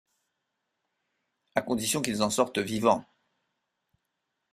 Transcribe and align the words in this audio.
À 1.53 1.61
condition 1.61 2.01
qu’ils 2.01 2.23
en 2.23 2.31
sortent 2.31 2.57
vivants… 2.57 3.05